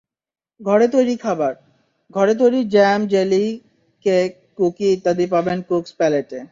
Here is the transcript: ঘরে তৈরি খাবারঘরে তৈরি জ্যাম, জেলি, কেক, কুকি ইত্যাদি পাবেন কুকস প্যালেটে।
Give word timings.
ঘরে 0.59 0.87
তৈরি 0.87 1.15
খাবারঘরে 1.17 2.33
তৈরি 2.35 2.59
জ্যাম, 2.67 2.99
জেলি, 3.07 3.45
কেক, 4.05 4.31
কুকি 4.57 4.87
ইত্যাদি 4.93 5.25
পাবেন 5.27 5.57
কুকস 5.69 5.91
প্যালেটে। 5.97 6.39